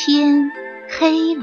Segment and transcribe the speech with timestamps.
[0.00, 0.52] 天
[0.88, 1.42] 黑了，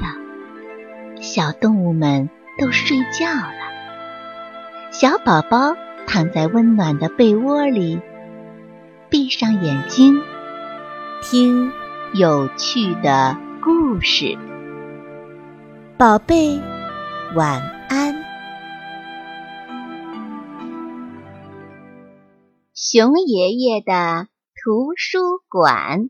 [1.20, 4.90] 小动物们都睡觉了。
[4.90, 8.00] 小宝宝躺在温暖的被窝里，
[9.10, 10.22] 闭上眼睛，
[11.20, 11.70] 听
[12.14, 14.38] 有趣的故事。
[15.98, 16.58] 宝贝，
[17.34, 17.60] 晚
[17.90, 18.14] 安。
[22.72, 26.08] 熊爷爷的图书馆。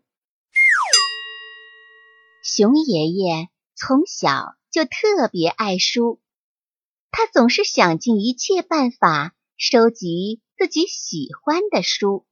[2.49, 6.21] 熊爷爷从小就特别爱书，
[7.11, 12.25] 他总是想尽一切办法收集自己喜欢的书。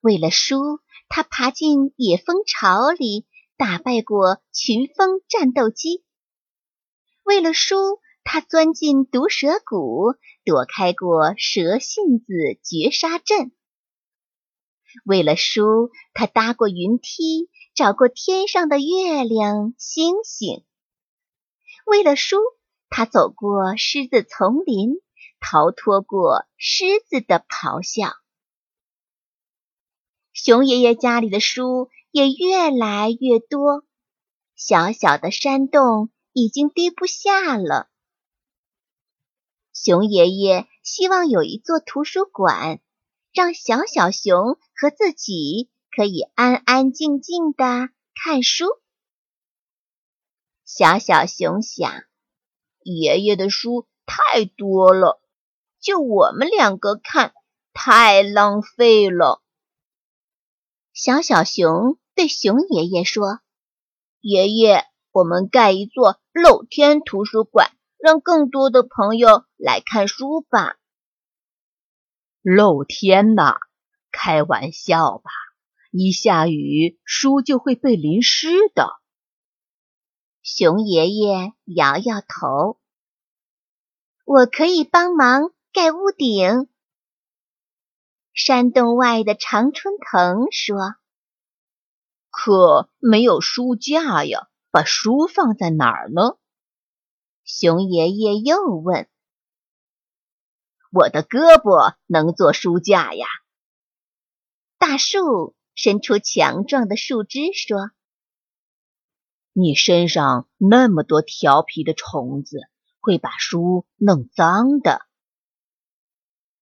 [0.00, 0.78] 为了书，
[1.08, 6.04] 他爬进野蜂巢里，打败过群蜂战斗机；
[7.24, 12.24] 为了书，他钻进毒蛇谷，躲开过蛇信子
[12.62, 13.50] 绝杀阵；
[15.04, 17.48] 为了书，他搭过云梯。
[17.74, 20.64] 找过天上的月亮、星星。
[21.86, 22.38] 为了书，
[22.90, 24.96] 他走过狮子丛林，
[25.38, 28.16] 逃脱过狮子的咆哮。
[30.32, 33.84] 熊爷爷家里的书也越来越多，
[34.56, 37.88] 小小的山洞已经堆不下了。
[39.72, 42.80] 熊爷爷希望有一座图书馆，
[43.32, 45.70] 让小小熊和自己。
[45.90, 48.66] 可以安安静静的看书。
[50.64, 52.04] 小小熊想，
[52.84, 55.20] 爷爷的书太多了，
[55.80, 57.32] 就我们两个看，
[57.72, 59.42] 太浪费了。
[60.92, 63.40] 小小熊对熊爷爷说
[64.20, 70.76] ：“爷爷，我们盖一座露天图书馆，让更多的朋友来看书吧。”
[72.56, 73.58] 露天呐，
[74.10, 75.30] 开玩笑吧。
[75.90, 78.88] 一下雨，书就会被淋湿的。
[80.42, 82.78] 熊爷爷摇摇头
[84.24, 86.68] ：“我可以帮忙盖屋顶。”
[88.32, 90.94] 山洞外的常春藤说
[92.30, 96.38] ：“可没有书架呀，把书放在哪儿呢？”
[97.44, 99.06] 熊爷爷又问
[100.90, 103.26] ：“我的胳膊能做书架呀。”
[104.78, 105.54] 大树。
[105.80, 107.92] 伸出强壮的树枝，说
[109.54, 112.58] ：“你身上那么多调皮的虫子，
[112.98, 115.02] 会把书弄脏的。”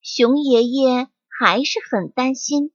[0.04, 2.74] 熊爷爷还是很担心。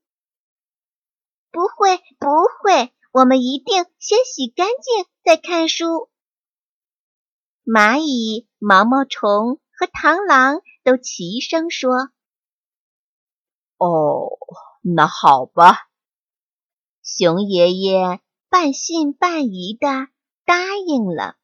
[1.53, 2.25] “不会，不
[2.63, 6.09] 会，我们一定先洗干净再看书。”
[7.63, 12.11] 蚂蚁、毛毛虫和螳螂都齐声说
[13.79, 14.37] ：“哦，
[14.83, 15.87] 那好吧。”
[17.01, 19.87] 熊爷爷半信半疑的
[20.45, 21.35] 答应了。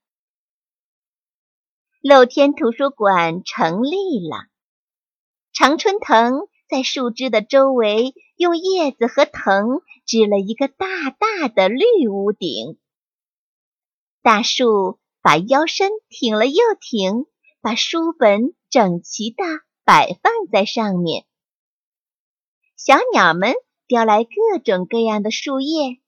[1.99, 4.45] 露天图书馆成立了，
[5.51, 12.77] 常春藤在树枝的周围用叶子和藤织了一个大大的绿屋顶。
[14.21, 17.25] 大树把腰身挺了又挺，
[17.61, 19.43] 把书本整齐的
[19.83, 21.25] 摆放在上面。
[22.75, 23.53] 小鸟们。
[23.89, 26.01] 叼来各种各样的树叶，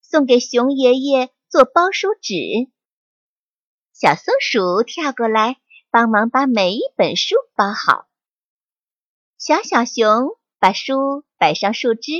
[0.00, 2.36] 送给熊爷爷做包书纸。
[3.92, 5.56] 小松鼠跳过来
[5.90, 8.06] 帮忙把每一本书包好。
[9.38, 12.12] 小小熊把书摆上树枝，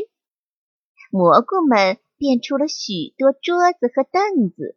[1.13, 4.77] 蘑菇们变出了许多桌子和凳子，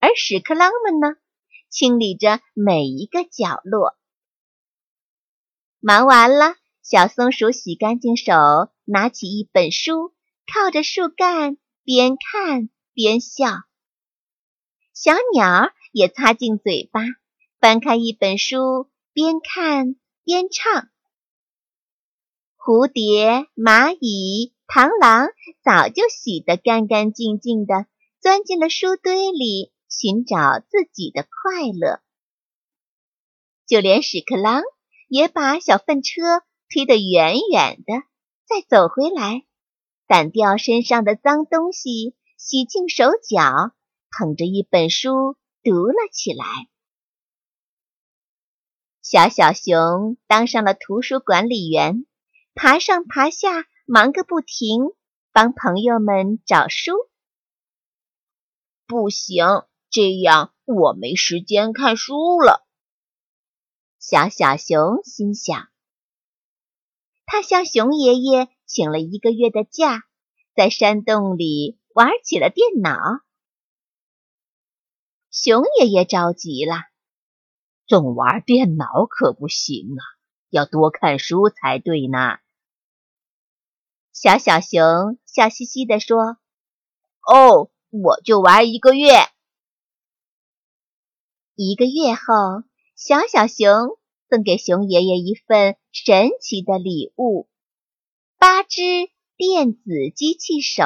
[0.00, 1.18] 而屎壳郎们呢，
[1.68, 3.96] 清理着每一个角落。
[5.80, 6.54] 忙完了。
[6.90, 8.32] 小松鼠洗干净手，
[8.86, 10.14] 拿起一本书，
[10.50, 13.50] 靠着树干边看边笑。
[14.94, 17.02] 小鸟也擦净嘴巴，
[17.60, 20.88] 翻开一本书，边看边唱。
[22.56, 25.28] 蝴蝶、蚂蚁、螳螂
[25.62, 27.84] 早就洗得干干净净的，
[28.18, 32.00] 钻进了书堆里，寻找自己的快乐。
[33.66, 34.62] 就连屎壳郎
[35.08, 36.42] 也把小粪车。
[36.70, 37.94] 推得远远的，
[38.44, 39.46] 再走回来，
[40.06, 43.72] 掸掉身上的脏东西，洗净手脚，
[44.10, 46.44] 捧着一本书读了起来。
[49.00, 52.04] 小小熊当上了图书管理员，
[52.54, 54.92] 爬上爬下，忙个不停，
[55.32, 56.92] 帮朋友们找书。
[58.86, 59.46] 不行，
[59.90, 62.66] 这样我没时间看书了。
[63.98, 65.68] 小小熊心想。
[67.24, 70.04] 他向熊爷爷请了一个月的假，
[70.54, 72.98] 在山洞里玩起了电脑，
[75.30, 76.74] 熊爷爷着急了
[77.86, 80.02] ：“总玩电脑可不行啊，
[80.48, 82.38] 要多看书才对呢。”
[84.12, 86.38] 小小熊笑嘻嘻地说
[87.26, 89.08] ：“哦，我就玩一个月。”
[91.60, 92.62] 一个月后，
[92.94, 93.98] 小小熊
[94.30, 97.48] 送给熊爷爷一份神奇的礼物——
[98.38, 98.80] 八只
[99.36, 99.82] 电子
[100.14, 100.84] 机器手。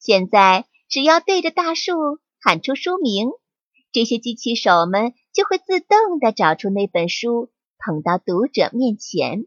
[0.00, 1.92] 现在，只要对着大树
[2.40, 3.28] 喊出书名，
[3.92, 9.44] 这些机器手们就会自动的找出那本书，捧到读者面前。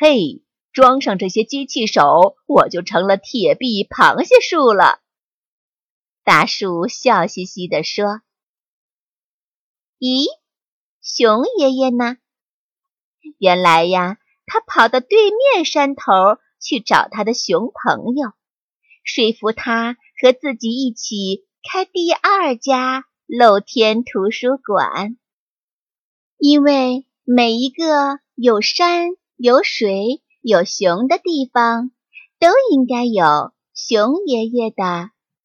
[0.00, 0.42] 嘿，
[0.72, 5.02] 装上这些机器手，我就成了铁臂螃蟹树了。
[6.26, 8.20] 大树笑嘻嘻地说
[10.00, 10.26] ：“咦，
[11.00, 12.16] 熊爷爷呢？
[13.38, 16.02] 原来呀，他跑到对面山头
[16.60, 18.32] 去找他的熊朋友，
[19.04, 25.16] 说服他和自己一起开第二家露天图书馆。
[26.38, 31.90] 因为每一个有山。”有水有熊的地方，
[32.38, 35.10] 都应该有熊爷爷的